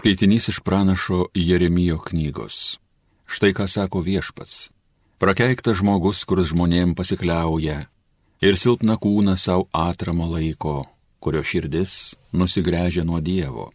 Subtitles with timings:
[0.00, 2.78] Skaitinys iš pranašo Jeremijo knygos.
[3.26, 4.70] Štai ką sako viešpats.
[5.20, 7.82] Prakeiktas žmogus, kuris žmonėm pasikliauja
[8.40, 10.86] ir silpna kūną savo atramo laiko,
[11.20, 13.66] kurio širdis nusigręžia nuo Dievo.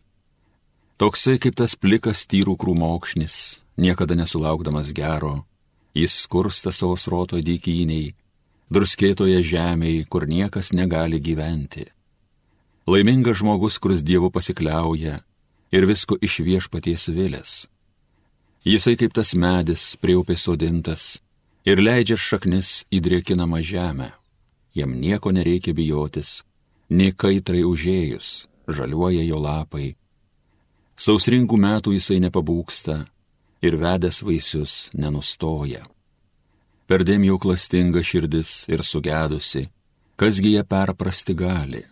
[0.97, 5.46] Toksai kaip tas plikas tyrų krūmokšnis, niekada nesulaukdamas gero,
[5.94, 8.15] jis skursta savo sroto dykyniai,
[8.73, 11.85] druskėtoje žemėje, kur niekas negali gyventi.
[12.89, 15.21] Laimingas žmogus, kuris Dievu pasikliauja
[15.76, 17.54] ir visko iš viešpaties vilės.
[18.66, 21.20] Jisai kaip tas medis prie upės sodintas
[21.67, 24.09] ir leidžia šaknis į drėkinamą žemę.
[24.76, 26.44] Jam nieko nereikia bijotis,
[26.90, 29.95] nei kaitrai užėjus, žaliuoja jo lapai.
[30.95, 32.98] Sausringų metų jisai nepabūksta
[33.66, 35.86] ir vedęs vaisius nenustoja.
[36.86, 39.66] Perdėm jau klastinga širdis ir sugedusi,
[40.20, 41.84] kasgi ją perprasti gali.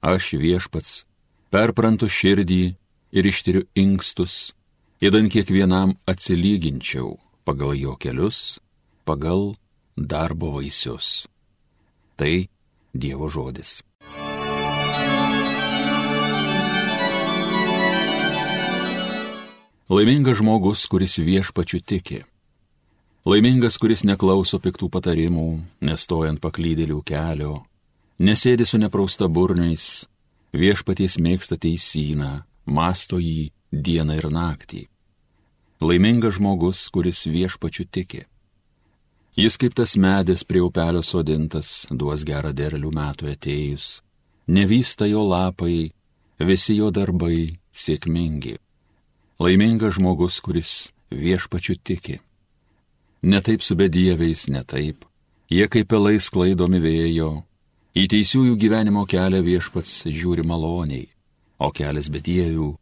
[0.00, 1.04] Aš viešpats,
[1.52, 2.76] perprantu širdį
[3.12, 4.52] ir ištiriu inkstus,
[5.00, 7.16] įdant kiekvienam atsilyginčiau
[7.48, 8.60] pagal jo kelius,
[9.08, 9.54] pagal
[9.96, 11.26] darbo vaisius.
[12.18, 12.48] Tai
[12.92, 13.82] Dievo žodis.
[19.88, 22.18] Laimingas žmogus, kuris viešpačiu tiki.
[23.24, 25.46] Laimingas, kuris neklauso piktų patarimų,
[25.80, 27.54] nestojant paklydėlių kelio,
[28.20, 30.04] nesėdi su neprausta burniais,
[30.52, 34.86] viešpaties mėgsta teisyną, masto jį dieną ir naktį.
[35.80, 38.24] Laimingas žmogus, kuris viešpačiu tiki.
[39.38, 44.00] Jis kaip tas medis prie upelio sodintas, duos gerą derlių metų atėjus,
[44.50, 45.92] nevysta jo lapai,
[46.42, 48.56] visi jo darbai sėkmingi.
[49.38, 50.72] Laimingas žmogus, kuris
[51.14, 52.18] viešpačiu tiki.
[53.22, 55.06] Netaip su bedieviais, netaip,
[55.50, 57.30] jie kaip pelai sklaidomi vėjo,
[57.94, 61.06] į teisiųjų gyvenimo kelią viešpats žiūri maloniai
[61.58, 62.72] o kelias bedievių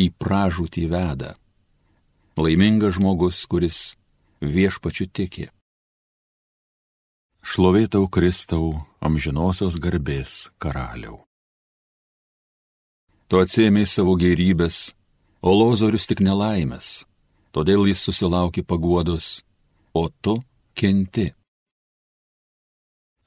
[0.00, 1.34] į pražūtį veda.
[2.36, 3.92] Laimingas žmogus, kuris
[4.40, 5.50] viešpačiu tiki.
[7.42, 8.72] Šlovėtau Kristau
[9.02, 11.20] amžinosios garbės karaliau.
[13.28, 14.92] Tu atsėmėjai savo gerybės,
[15.42, 17.04] o lozorius tik nelaimės,
[17.52, 19.42] todėl jis susilaukė paguodos,
[19.96, 20.38] o tu
[20.78, 21.32] kenti.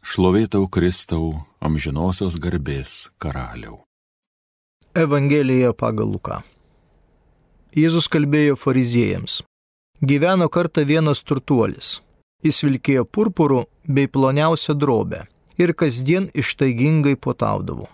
[0.05, 3.84] Šlovėtau Kristau amžinosios garbės karaliau.
[4.95, 6.37] Evangelija pagal Luką.
[7.75, 9.41] Jėzus kalbėjo fariziejams.
[9.99, 11.97] Gyveno kartą vienas turtuolis.
[12.47, 13.65] Jis vilkėjo purpurų
[13.97, 15.25] bei ploniausią drobę
[15.59, 17.89] ir kasdien ištaigingai potaudavo.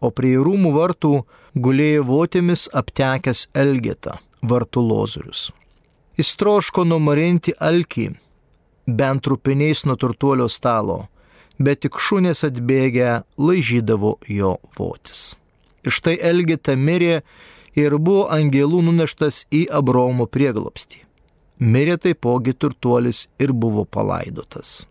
[0.00, 1.10] O prie rūmų vartų
[1.66, 5.42] gulėjo votėmis aptekęs Elgeta, vartų lozorius.
[6.16, 8.06] Jis troško numarinti alkį,
[8.88, 10.96] bent trupiniais nuo turtuolio stalo,
[11.60, 15.34] bet tik šunės atbėgę laižydavo jo votis.
[15.86, 17.22] Ir štai Elgeta mirė
[17.78, 21.04] ir buvo angelų nuneštas į Abromo prieglopstį.
[21.58, 24.86] Mirė taipogi turtuolis ir buvo palaidotas.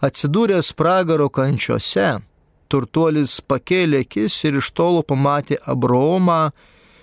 [0.00, 2.20] Atsidūręs pragaro kančiose,
[2.68, 6.50] turtuolis pakėlė akis ir iš tolo pamatė Abromą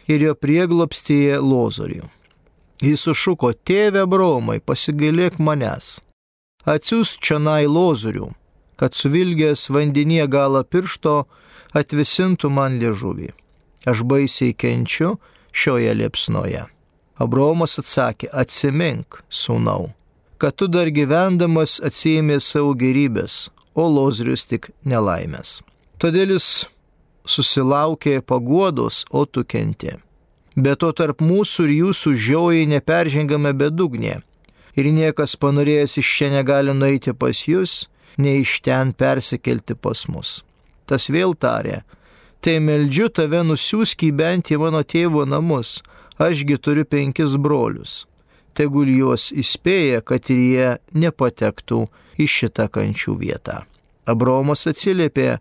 [0.09, 2.09] ir jo prieglopstyje Lozorių.
[2.83, 5.99] Jis sušuko, tėve Abromai, pasigailėk manęs.
[6.67, 8.31] Atsiūs čia nai Lozorių,
[8.79, 11.23] kad suvilgęs vandenyje galą piršto
[11.77, 13.31] atvisintų man liežuvį.
[13.89, 15.17] Aš baisiai kenčiu
[15.51, 16.63] šioje liepsnoje.
[17.23, 19.91] Abromas atsakė, atsimink, sūnau,
[20.41, 25.61] kad tu dar gyvendamas atsijėmė savo gerybės, o lozrius tik nelaimės.
[26.01, 26.47] Todėl jis
[27.29, 29.93] susilaukė paguodos, o tu kenti.
[30.55, 34.21] Bet to tarp mūsų ir jūsų žiojai neperžengame bedugnė.
[34.77, 37.83] Ir niekas panorėjęs iš čia negali nueiti pas jūs,
[38.17, 40.41] nei iš ten persikelti pas mus
[40.93, 41.81] tas vėl tarė,
[42.43, 45.79] tai meldžiu tave nusiųsk į bent į mano tėvo namus,
[46.21, 48.03] ašgi turiu penkis brolius.
[48.53, 51.87] Tegul juos įspėja, kad ir jie nepatektų
[52.21, 53.63] į šitą kančių vietą.
[54.05, 55.39] Abromas atsiliepė,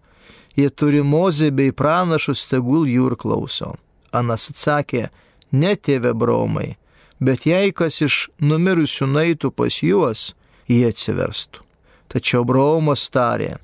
[0.56, 3.74] jie turi mozę bei pranašus, tegul jų ir klauso.
[4.12, 5.10] Anas atsakė,
[5.52, 6.78] ne tėve bromai,
[7.20, 10.30] bet jei kas iš numirusių naitų pas juos,
[10.70, 11.66] jie atsiverstų.
[12.12, 13.58] Tačiau bromas tarė,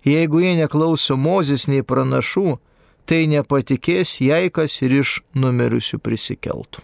[0.00, 2.54] Jeigu jie neklauso Mozės nei pranašų,
[3.04, 6.80] tai nepatikės, jei kas ir iš numirusių prisikeltų.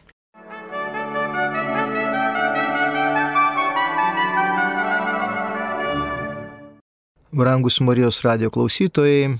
[7.36, 9.36] Brangus Marijos radio klausytojai,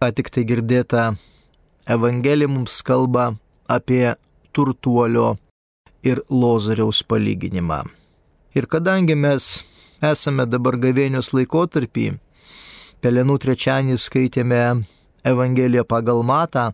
[0.00, 1.10] ką tik tai girdėta
[1.88, 3.34] Evangelija mums kalba
[3.68, 4.14] apie
[4.52, 5.34] turtuolio
[6.04, 7.82] ir lozariaus palyginimą.
[8.56, 9.60] Ir kadangi mes
[10.00, 12.06] esame dabar gavėnios laikotarpį,
[13.00, 14.84] Pelenų trečianį skaitėme
[15.24, 16.70] Evangeliją pagal Matą,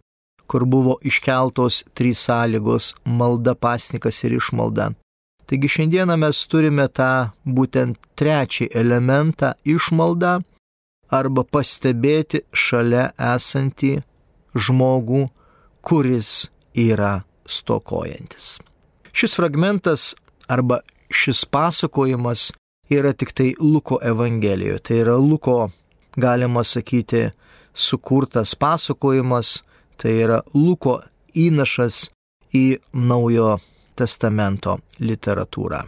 [0.50, 4.94] kur buvo iškeltos trys sąlygos- malda, pasnikas ir išmalda.
[5.46, 10.42] Taigi šiandieną mes turime tą būtent trečią elementą- išmaldą
[11.10, 14.02] arba pastebėti šalia esantį
[14.54, 15.30] žmogų,
[15.82, 18.58] kuris yra stokojantis.
[19.12, 20.14] Šis fragmentas
[20.48, 20.80] arba
[21.10, 22.50] šis pasakojimas
[22.90, 24.80] yra tik tai Luko Evangelijoje.
[24.82, 25.70] Tai yra Luko,
[26.16, 27.30] galima sakyti,
[27.74, 29.62] sukurtas pasakojimas,
[29.96, 31.00] tai yra Luko
[31.34, 32.08] įnašas
[32.54, 33.58] į naujo
[33.96, 35.84] testamento literatūrą.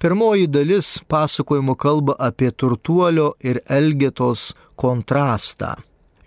[0.00, 5.74] Pirmoji dalis pasakojimo kalba apie turtuolio ir elgetos kontrastą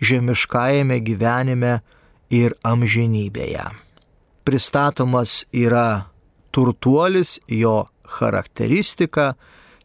[0.04, 1.78] žemiškajame gyvenime
[2.34, 3.64] ir amžinybėje.
[4.44, 6.10] Pristatomas yra
[6.54, 7.86] turtuolis, jo
[8.18, 9.32] charakteristika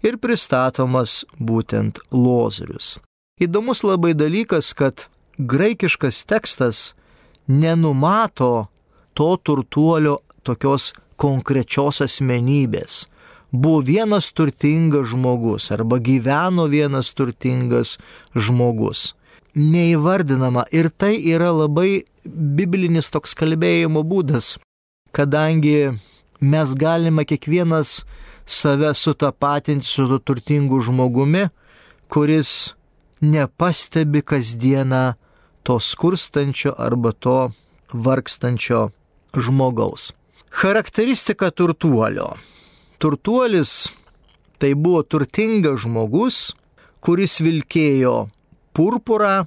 [0.03, 2.97] ir pristatomas būtent lozorius.
[3.39, 5.07] Įdomus labai dalykas, kad
[5.39, 6.93] graikiškas tekstas
[7.47, 8.67] nenumato
[9.15, 13.05] to turtuolio tokios konkrečios asmenybės.
[13.51, 17.95] Buvo vienas turtingas žmogus arba gyveno vienas turtingas
[18.35, 19.13] žmogus.
[19.55, 24.57] Neįvardinama ir tai yra labai biblinis toks kalbėjimo būdas,
[25.15, 25.95] kadangi
[26.39, 28.03] mes galime kiekvienas
[28.45, 31.47] save sutapatinti su turtingu žmogumi,
[32.11, 32.75] kuris
[33.21, 35.13] nepastebi kasdieną
[35.63, 37.51] to skurstančio arba to
[37.93, 38.89] vargstančio
[39.37, 40.13] žmogaus.
[40.49, 42.33] Charakteristika turtuolio.
[42.97, 43.91] Turtuolis
[44.57, 46.37] tai buvo turtingas žmogus,
[46.99, 48.29] kuris vilkėjo
[48.75, 49.45] purpurą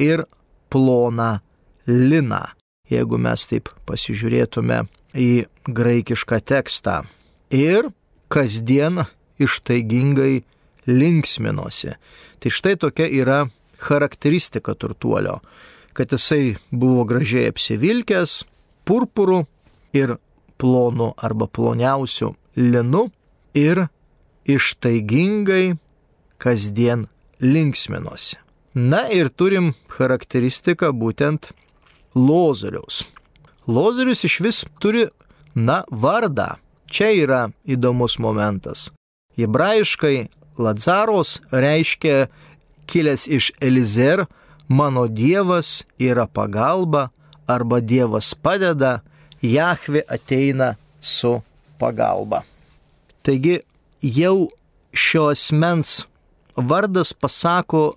[0.00, 0.24] ir
[0.72, 1.38] ploną
[1.86, 2.42] liną.
[2.90, 4.84] Jeigu mes taip pasižiūrėtume
[5.16, 5.30] į
[5.66, 7.02] graikišką tekstą.
[7.50, 7.90] Ir
[8.32, 9.04] kasdien
[9.42, 10.44] ištaigingai
[10.86, 11.96] linksminosi.
[12.38, 13.46] Tai štai tokia yra
[13.78, 15.40] charakteristika turtuolio,
[15.92, 18.44] kad jisai buvo gražiai apsivilkęs,
[18.86, 19.44] purpurų
[19.96, 20.16] ir
[20.60, 23.06] plonų arba ploniausių linu
[23.56, 23.86] ir
[24.46, 25.76] ištaigingai
[26.38, 27.06] kasdien
[27.40, 28.36] linksminosi.
[28.76, 31.50] Na ir turim charakteristiką būtent
[32.14, 33.04] Lozoriaus.
[33.66, 35.06] Lozorius iš vis turi,
[35.54, 36.56] na, vardą.
[36.86, 38.90] Čia yra įdomus momentas.
[39.36, 42.26] Hebrajiškai Lazaros reiškia
[42.86, 44.24] kilęs iš Elizer,
[44.68, 47.08] mano Dievas yra pagalba
[47.46, 49.00] arba Dievas padeda,
[49.42, 51.40] Jahve ateina su
[51.78, 52.42] pagalba.
[53.22, 53.60] Taigi
[54.02, 54.48] jau
[54.92, 56.04] šio asmens
[56.56, 57.94] vardas pasako,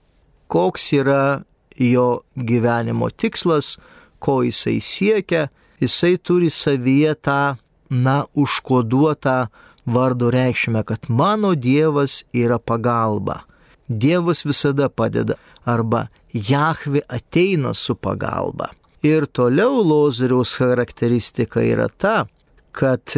[0.47, 1.41] koks yra
[1.77, 3.77] jo gyvenimo tikslas,
[4.19, 5.47] ko jisai siekia,
[5.79, 7.55] jisai turi savyje tą,
[7.89, 9.47] na, užkoduotą
[9.93, 13.41] vardo reikšmę, kad mano Dievas yra pagalba.
[13.89, 15.33] Dievas visada padeda
[15.65, 18.69] arba Jahvi ateina su pagalba.
[19.03, 22.27] Ir toliau Lozoriaus charakteristika yra ta,
[22.71, 23.15] kad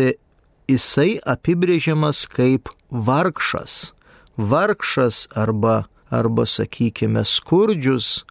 [0.69, 3.91] jisai apibrėžiamas kaip vargšas.
[4.37, 8.21] Vargšas arba, arba sakykime, skurdžius,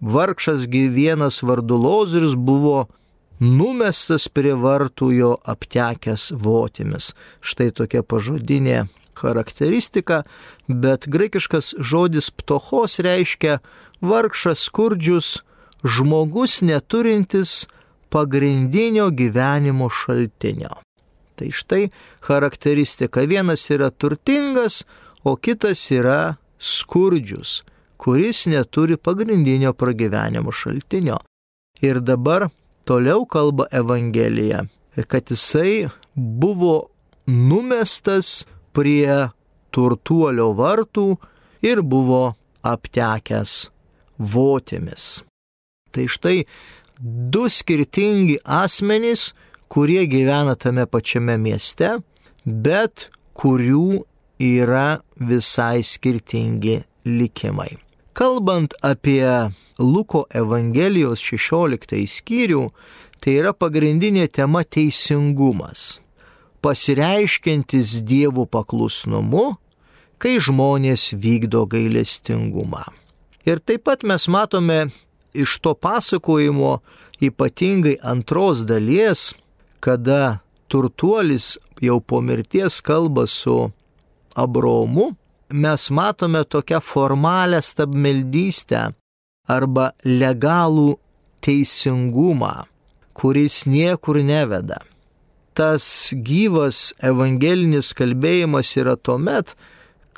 [0.00, 2.88] vargšas gyvienas vardu Lozorius buvo
[3.40, 7.12] numestas prie vartų jo aptekęs votimis.
[7.40, 10.22] Štai tokia pažodinė charakteristika,
[10.68, 13.58] bet graikiškas žodis ptochos reiškia
[14.02, 15.38] vargšas skurdžius,
[15.84, 17.66] žmogus neturintis
[18.10, 20.80] pagrindinio gyvenimo šaltinio.
[21.34, 21.90] Tai štai
[22.22, 23.24] charakteristika.
[23.26, 24.84] Vienas yra turtingas,
[25.24, 27.62] o kitas yra skurdžius,
[27.98, 31.18] kuris neturi pagrindinio pragyvenimo šaltinio.
[31.82, 32.48] Ir dabar
[32.84, 34.64] toliau kalba Evangelija,
[35.08, 36.90] kad jisai buvo
[37.26, 39.30] numestas prie
[39.74, 41.06] turtuolio vartų
[41.64, 43.54] ir buvo aptekęs
[44.18, 45.24] votėmis.
[45.94, 46.38] Tai štai
[47.34, 49.32] du skirtingi asmenys,
[49.68, 51.96] kurie gyvena tame pačiame mieste,
[52.44, 54.04] bet kurių
[54.44, 57.83] yra visai skirtingi likimai.
[58.14, 59.26] Kalbant apie
[59.78, 62.68] Luko Evangelijos 16 skyrių,
[63.18, 65.98] tai yra pagrindinė tema teisingumas,
[66.62, 69.56] pasireiškintis dievų paklusnumu,
[70.22, 72.84] kai žmonės vykdo gailestingumą.
[73.50, 74.78] Ir taip pat mes matome
[75.34, 76.76] iš to pasakojimo
[77.18, 79.32] ypatingai antros dalies,
[79.82, 80.38] kada
[80.70, 83.72] turtuolis jau po mirties kalba su
[84.38, 85.16] Abromu
[85.62, 88.80] mes matome tokią formalę stabmeldystę
[89.56, 90.96] arba legalų
[91.44, 92.64] teisingumą,
[93.14, 94.80] kuris niekur neveda.
[95.54, 95.86] Tas
[96.26, 99.54] gyvas evangelinis kalbėjimas yra tuomet,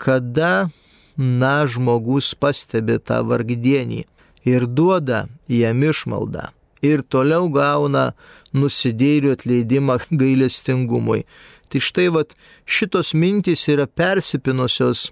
[0.00, 0.70] kada,
[1.16, 4.06] na, žmogus pastebi tą vargdienį
[4.48, 6.48] ir duoda jam išmaldą
[6.86, 8.12] ir toliau gauna
[8.56, 11.26] nusidėrių atleidimą gailestingumui.
[11.68, 15.10] Tai štai vat šitos mintys yra persipinusios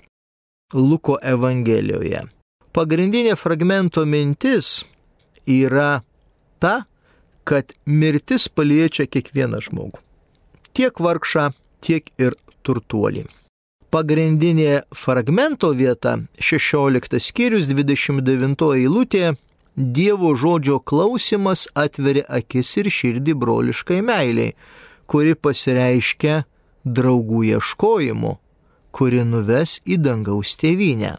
[0.75, 2.25] Luko Evangelijoje.
[2.75, 4.83] Pagrindinė fragmento mintis
[5.47, 6.03] yra
[6.59, 6.83] ta,
[7.47, 10.01] kad mirtis paliečia kiekvieną žmogų.
[10.75, 11.53] Tiek vargšą,
[11.85, 12.35] tiek ir
[12.67, 13.29] turtuolį.
[13.95, 19.37] Pagrindinė fragmento vieta 16 skyrius 29 eilutė
[19.77, 24.53] Dievo žodžio klausimas atveria akis ir širdį broliškai meiliai,
[25.11, 26.45] kuri pasireiškia
[26.87, 28.37] draugų ieškojimu,
[28.95, 31.17] kuri nuves į dangaus tėvynę.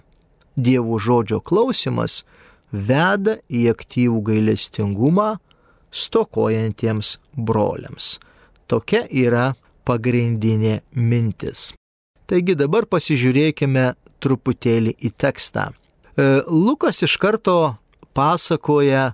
[0.55, 2.23] Dievo žodžio klausimas
[2.71, 5.35] veda į aktyvų gailestingumą
[5.91, 8.15] stokojantiems broliams.
[8.67, 9.53] Tokia yra
[9.85, 11.73] pagrindinė mintis.
[12.25, 13.91] Taigi dabar pasižiūrėkime
[14.23, 15.69] truputėlį į tekstą.
[15.69, 17.75] E, Lukas iš karto
[18.17, 19.11] pasakoja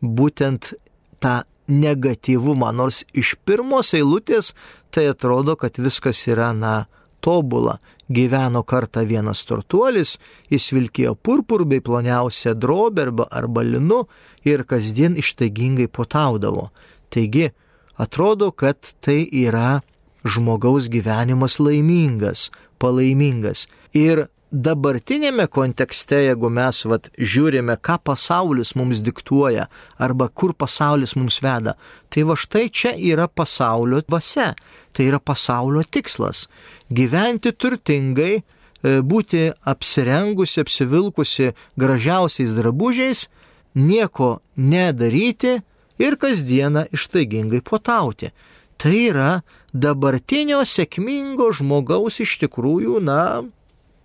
[0.00, 0.72] būtent
[1.20, 4.52] tą negatyvumą, nors iš pirmos eilutės
[4.94, 6.86] tai atrodo, kad viskas yra, na,
[7.24, 7.78] tobula.
[8.08, 10.18] Gyveno kartą vienas turtuolis,
[10.52, 14.04] jis vilkėjo purpur bei ploniausią drobę arba, arba linu
[14.44, 16.68] ir kasdien ištaigingai potaudavo.
[17.08, 17.48] Taigi,
[17.96, 19.80] atrodo, kad tai yra
[20.24, 23.66] žmogaus gyvenimas laimingas, palaimingas.
[23.94, 29.66] Ir dabartinėme kontekste, jeigu mes vat, žiūrime, ką pasaulis mums diktuoja
[29.98, 31.74] arba kur pasaulis mums veda,
[32.08, 34.52] tai va štai čia yra pasaulio dvasia,
[34.94, 36.46] tai yra pasaulio tikslas-
[36.98, 38.42] gyventi turtingai,
[38.84, 43.26] e, būti apsirengusi, apsivilkusi gražiausiais drabužiais,
[43.74, 45.62] nieko nedaryti
[45.98, 48.30] ir kasdieną ištaigingai potauti.
[48.78, 49.42] Tai yra
[49.72, 53.42] dabartinio sėkmingo žmogaus iš tikrųjų, na,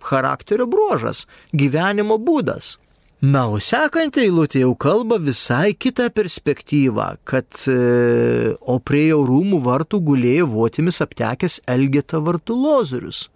[0.04, 2.76] charakterio bruožas, gyvenimo būdas.
[3.20, 9.58] Na, o sekanti eilutė jau kalba visai kitą perspektyvą, kad e, o prie jo rūmų
[9.66, 13.26] vartų gulėjo votimis aptekęs Elgeta vartų lozorius.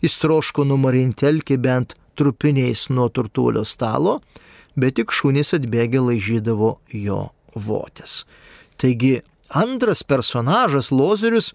[0.00, 4.22] Jis troško numarinti elkį bent trupiniais nuo turtuolio stalo,
[4.80, 7.20] bet tik šunys atbėgę laižydavo jo
[7.52, 8.22] votis.
[8.80, 11.52] Taigi Antras personažas Lozorius,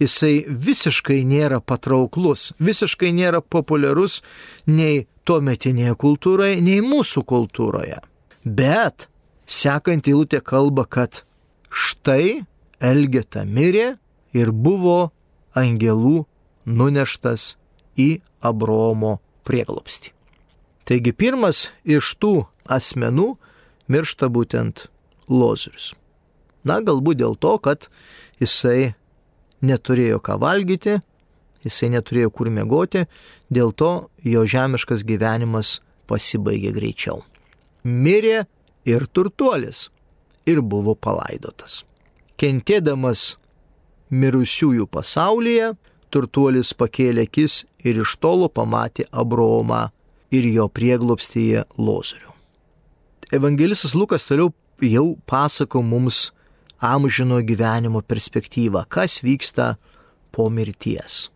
[0.00, 4.20] jisai visiškai nėra patrauklus, visiškai nėra populiarus
[4.66, 7.98] nei tuo metinėje kultūroje, nei mūsų kultūroje.
[8.44, 9.08] Bet
[9.46, 11.24] sekant įlūtė kalba, kad
[11.70, 12.44] štai
[12.84, 13.96] Elgeta mirė
[14.36, 15.10] ir buvo
[15.56, 16.24] angelų
[16.66, 17.54] nuneštas
[17.96, 20.12] į Abromo prieglopstį.
[20.84, 22.34] Taigi pirmas iš tų
[22.68, 23.34] asmenų
[23.88, 24.88] miršta būtent
[25.28, 25.94] Lozorius.
[26.64, 27.88] Na, galbūt dėl to, kad
[28.40, 28.94] jisai
[29.64, 30.98] neturėjo ką valgyti,
[31.64, 33.04] jisai neturėjo kur mėgoti,
[33.52, 35.78] dėl to jo žemiškas gyvenimas
[36.08, 37.22] pasibaigė greičiau.
[37.84, 38.44] Mirė
[38.88, 39.88] ir turtuolis
[40.48, 41.82] ir buvo palaidotas.
[42.40, 43.36] Kentėdamas
[44.12, 45.72] mirusiųjų pasaulyje,
[46.12, 49.88] turtuolis pakėlė akis ir iš tolo pamatė Abraomą
[50.34, 52.32] ir jo prieglopstyje Lozorių.
[53.34, 54.52] Evangelistas Lukas toliau
[54.84, 56.28] jau pasako mums
[56.84, 59.74] amžino gyvenimo perspektyvą, kas vyksta
[60.32, 61.30] po mirties.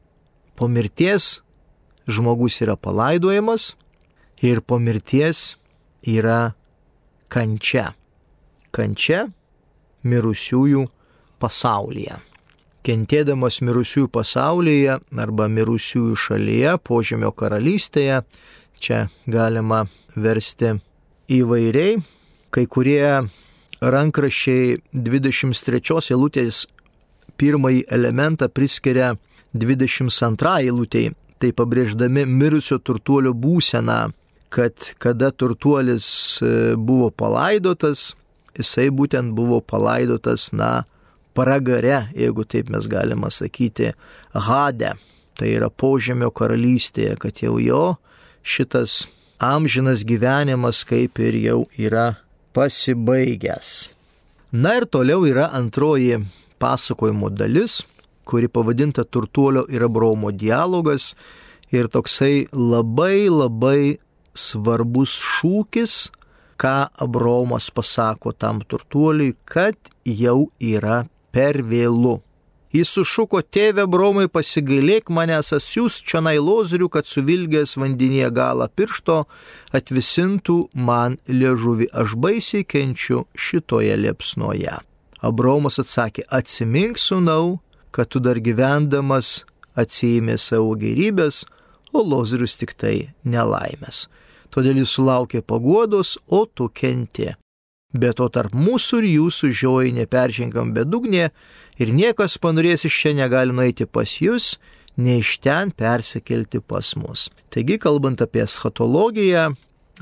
[0.56, 1.40] Po mirties
[2.08, 3.74] žmogus yra palaidojamas
[4.42, 5.56] ir po mirties
[6.02, 6.54] yra
[7.32, 7.92] kančia.
[8.74, 9.28] Kančia
[10.08, 10.84] mirusiųjų
[11.42, 12.18] pasaulyje.
[12.86, 18.22] Kentėdamas mirusiųjų pasaulyje arba mirusiųjų šalyje, požemio karalystėje,
[18.80, 19.84] čia galima
[20.16, 20.78] versti
[21.28, 21.98] įvairiai,
[22.54, 23.28] kai kurie
[23.80, 26.66] rankrašiai 23 eilutės
[27.38, 29.14] pirmąjį elementą priskiria
[29.54, 34.10] 22 eilutėjai, tai pabrėždami mirusio turtuolio būseną,
[34.50, 36.08] kad kada turtuolis
[36.42, 38.14] e, buvo palaidotas,
[38.58, 40.84] jisai būtent buvo palaidotas, na,
[41.38, 43.92] pragare, jeigu taip mes galime sakyti,
[44.34, 44.96] Hade,
[45.38, 47.82] tai yra požemio karalystėje, kad jau jo
[48.42, 49.04] šitas
[49.38, 52.16] amžinas gyvenimas kaip ir jau yra
[52.58, 53.88] pasibaigęs.
[54.52, 56.16] Na ir toliau yra antroji
[56.58, 57.84] pasakojimo dalis,
[58.26, 61.12] kuri pavadinta Turtuolio ir Abromo dialogas
[61.70, 63.98] ir toksai labai labai
[64.34, 66.08] svarbus šūkis,
[66.58, 72.18] ką Abromas pasako tam turtuoliui, kad jau yra per vėlu.
[72.78, 79.16] Jis sušuko, tėve Bromai, pasigailėk manęs, asiūs čia nailozrių, kad suvilgęs vandenyje galą piršto
[79.74, 80.58] atvisintų
[80.88, 84.76] man liežuvį, aš baisiai kenčiu šitoje liepsnoje.
[85.26, 87.58] Abromas atsakė, atsimink sunau,
[87.90, 89.42] kad tu dar gyvendamas
[89.74, 91.42] atsijėmė savo gerybės,
[91.90, 94.06] o lozrius tik tai nelaimės.
[94.54, 97.32] Todėl jis sulaukė paguodos, o tu kenti.
[97.96, 101.30] Bet o tarp mūsų ir jūsų žioji neperžengiam bedugnė
[101.80, 104.58] ir niekas panorės iš čia negali nueiti pas jūs,
[104.96, 107.30] ne iš ten persikelti pas mus.
[107.48, 109.54] Taigi, kalbant apie eschatologiją,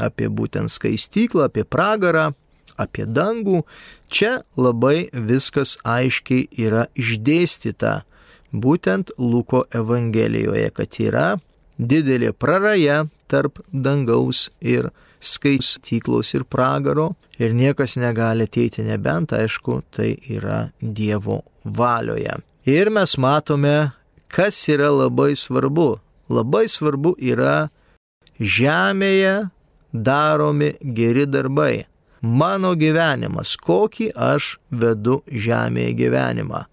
[0.03, 2.33] apie būtent skaistyklą, apie pragarą,
[2.77, 3.63] apie dangų,
[4.11, 8.01] čia labai viskas aiškiai yra išdėstyta
[8.53, 11.29] būtent Luko Evangelijoje, kad yra
[11.79, 14.91] didelė praraja tarp dangaus ir
[15.21, 22.39] skaityklos ir pragaro ir niekas negali ateiti nebent, aišku, tai yra Dievo valioje.
[22.67, 23.93] Ir mes matome,
[24.29, 25.99] kas yra labai svarbu.
[26.29, 27.69] Labai svarbu yra
[28.41, 29.51] žemėje
[29.93, 31.87] daromi geri darbai.
[32.27, 36.65] Mano gyvenimas, kokį aš vedu žemėje gyvenimą.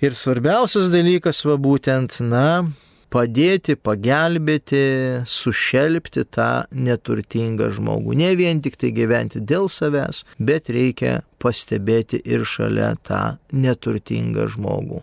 [0.00, 2.70] Ir svarbiausias dalykas va būtent, na,
[3.10, 4.82] padėti, pagelbėti,
[5.26, 8.14] sušelbti tą neturtingą žmogų.
[8.18, 15.02] Ne vien tik tai gyventi dėl savęs, bet reikia pastebėti ir šalia tą neturtingą žmogų.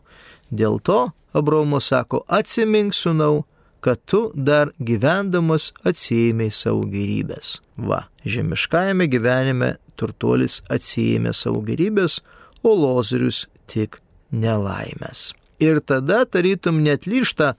[0.50, 1.00] Dėl to
[1.38, 3.46] Abraomas sako, atsimink sunau,
[3.84, 7.60] kad tu dar gyvendamas atsijėmė savo gerybės.
[7.78, 12.22] Va, žemiškajame gyvenime turtuolis atsijėmė savo gerybės,
[12.66, 14.00] o lozerius tik
[14.32, 15.34] nelaimės.
[15.60, 17.56] Ir tada tarytum netlyšta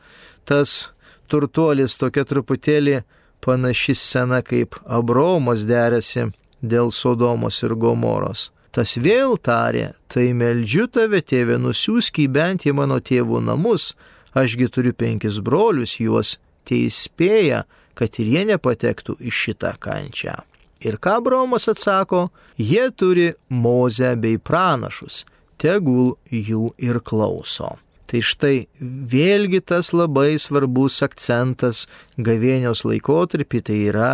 [0.49, 0.91] tas
[1.29, 3.03] turtuolis tokia truputėlį
[3.45, 6.31] panaši scena, kaip Abraomas derėsi
[6.63, 8.49] dėl Sodomos ir Gomoros.
[8.73, 13.95] Tas vėl tarė, tai meldžiu tave, tėve, nusiųsk į bent į mano tėvų namus,
[14.37, 16.37] ašgi turiu penkis brolius, juos
[16.69, 17.65] teisėja,
[17.99, 20.37] kad ir jie nepatektų į šitą kančią.
[20.85, 25.25] Ir ką Abraomas atsako, jie turi mozę bei pranašus,
[25.59, 27.75] tegul jų ir klauso.
[28.09, 31.85] Tai štai vėlgi tas labai svarbus akcentas
[32.17, 34.13] gavėnios laikotarpį tai yra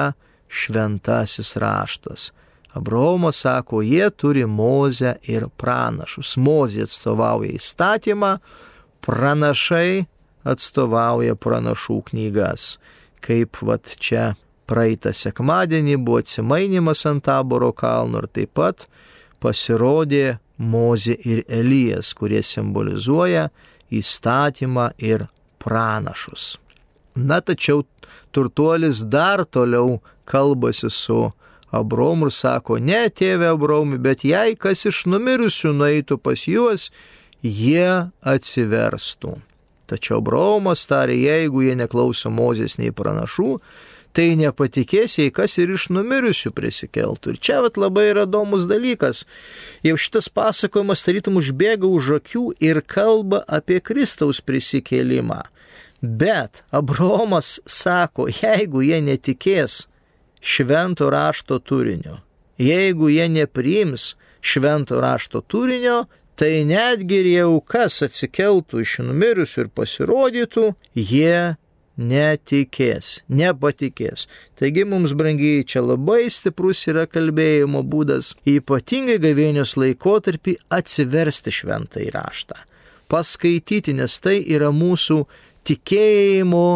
[0.50, 2.32] šventasis raštas.
[2.74, 6.34] Abraomas sako, jie turi mozę ir pranašus.
[6.42, 8.32] Mozė atstovauja įstatymą,
[9.06, 10.06] pranašai
[10.42, 12.74] atstovauja pranašų knygas.
[13.22, 14.33] Kaip vat čia
[14.66, 18.88] praeitą sekmadienį buvo atsimainimas ant taboro kalno ir taip pat
[19.38, 23.48] pasirodė Mozė ir Elijas, kurie simbolizuoja
[23.92, 25.27] įstatymą ir
[25.62, 26.57] pranašus.
[27.14, 27.85] Na tačiau
[28.35, 31.33] turtuolis dar toliau kalbasi su
[31.75, 36.90] Abromu ir sako, ne tėve Abromui, bet jei kas iš numirusių nueitų pas juos,
[37.42, 39.35] jie atsiverstų.
[39.90, 43.59] Tačiau Abromas tarė, jeigu jie neklauso Mozės nei pranašų,
[44.14, 47.35] tai nepatikės, jei kas ir iš numirusių prisikeltų.
[47.35, 49.24] Ir čia vat labai yra įdomus dalykas.
[49.87, 55.42] Jau šitas pasakojimas tarytum užbėga už akių ir kalba apie Kristaus prisikėlimą.
[56.05, 59.85] Bet Abraomas sako, jeigu jie netikės
[60.44, 62.18] švento rašto turinio,
[62.61, 64.12] jeigu jie nepriims
[64.44, 66.05] švento rašto turinio,
[66.37, 70.66] tai netgi ir jau kas atsikeltų iš numirusių ir pasirodytų,
[70.98, 71.55] jie
[72.00, 74.26] netikės, nepatikės.
[74.59, 82.59] Taigi mums, brangiai, čia labai stiprus yra kalbėjimo būdas, ypatingai gavėnios laikotarpį atsiversti šventą įraštą,
[83.12, 85.22] paskaityti, nes tai yra mūsų
[85.68, 86.66] tikėjimo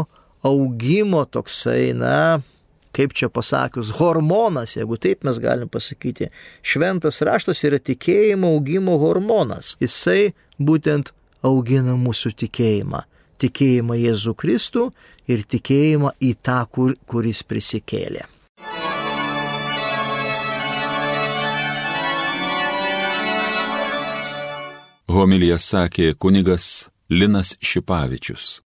[0.47, 2.41] augimo toksai, na,
[2.95, 6.31] kaip čia pasakius, hormonas, jeigu taip mes galim pasakyti.
[6.63, 9.75] Šventas raštas yra tikėjimo augimo hormonas.
[9.83, 11.13] Jisai būtent
[11.47, 13.05] augina mūsų tikėjimą
[13.43, 14.89] tikėjimą Jėzų Kristų
[15.31, 18.27] ir tikėjimą į tą, kur, kuris prisikėlė.
[25.09, 28.59] Homilija sakė kunigas Linas Šipavičius.